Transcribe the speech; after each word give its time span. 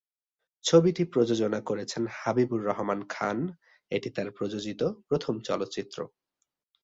ছবিটি 0.65 1.03
প্রযোজনা 1.05 1.59
করেছেন 1.61 2.03
হাবিবুর 2.11 2.61
রহমান 2.65 2.99
খান, 3.09 3.37
এটি 3.91 4.09
তার 4.09 4.27
প্রযোজিত 4.31 4.81
প্রথম 5.07 5.33
চলচ্চিত্র। 5.39 5.97